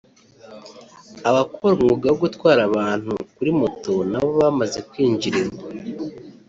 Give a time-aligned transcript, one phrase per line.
[1.29, 5.63] abakora umwuga wo gutwara abantu kuri moto nabo bamaze kwinjirirwa